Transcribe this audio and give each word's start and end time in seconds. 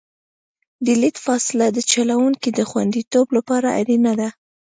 د 0.85 0.87
لید 1.01 1.17
فاصله 1.25 1.67
د 1.71 1.79
چلوونکي 1.91 2.49
د 2.53 2.59
خوندیتوب 2.69 3.27
لپاره 3.37 3.67
اړینه 3.79 4.13
ده 4.19 4.29